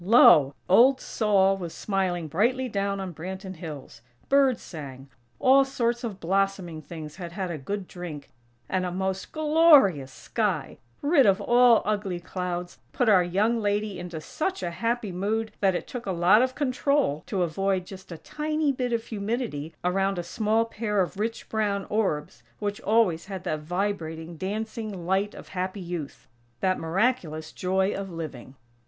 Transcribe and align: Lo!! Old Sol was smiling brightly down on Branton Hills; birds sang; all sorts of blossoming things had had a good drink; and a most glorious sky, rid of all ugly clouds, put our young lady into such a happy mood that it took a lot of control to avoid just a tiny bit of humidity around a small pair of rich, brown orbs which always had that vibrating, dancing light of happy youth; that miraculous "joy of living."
Lo!! 0.03 0.55
Old 0.67 0.99
Sol 0.99 1.55
was 1.57 1.75
smiling 1.75 2.27
brightly 2.27 2.67
down 2.67 2.99
on 2.99 3.13
Branton 3.13 3.57
Hills; 3.57 4.01
birds 4.29 4.59
sang; 4.59 5.07
all 5.37 5.63
sorts 5.63 6.03
of 6.03 6.19
blossoming 6.19 6.81
things 6.81 7.17
had 7.17 7.33
had 7.33 7.51
a 7.51 7.57
good 7.59 7.87
drink; 7.87 8.31
and 8.67 8.83
a 8.83 8.91
most 8.91 9.31
glorious 9.31 10.11
sky, 10.11 10.79
rid 11.03 11.27
of 11.27 11.39
all 11.39 11.83
ugly 11.85 12.19
clouds, 12.19 12.79
put 12.91 13.09
our 13.09 13.23
young 13.23 13.59
lady 13.61 13.99
into 13.99 14.19
such 14.19 14.63
a 14.63 14.71
happy 14.71 15.11
mood 15.11 15.51
that 15.59 15.75
it 15.75 15.85
took 15.85 16.07
a 16.07 16.11
lot 16.11 16.41
of 16.41 16.55
control 16.55 17.21
to 17.27 17.43
avoid 17.43 17.85
just 17.85 18.11
a 18.11 18.17
tiny 18.17 18.71
bit 18.71 18.91
of 18.93 19.03
humidity 19.05 19.75
around 19.83 20.17
a 20.17 20.23
small 20.23 20.65
pair 20.65 20.99
of 21.01 21.17
rich, 21.19 21.47
brown 21.47 21.85
orbs 21.91 22.41
which 22.57 22.81
always 22.81 23.27
had 23.27 23.43
that 23.43 23.59
vibrating, 23.59 24.35
dancing 24.35 25.05
light 25.05 25.35
of 25.35 25.49
happy 25.49 25.79
youth; 25.79 26.27
that 26.59 26.79
miraculous 26.79 27.51
"joy 27.51 27.93
of 27.93 28.09
living." 28.09 28.55